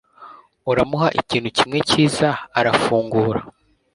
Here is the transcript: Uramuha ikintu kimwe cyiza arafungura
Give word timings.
Uramuha 0.71 1.07
ikintu 1.21 1.49
kimwe 1.57 1.79
cyiza 1.89 2.29
arafungura 2.59 3.39